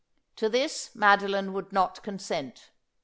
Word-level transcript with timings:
To 0.37 0.49
this 0.49 0.89
Madoline 0.95 1.51
would 1.53 1.71
not 1.71 2.01
consent. 2.01 2.71